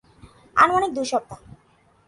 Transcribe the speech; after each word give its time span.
আনুমানিক 0.55 0.91
দুই 0.95 1.05
সপ্তাহ। 1.05 1.39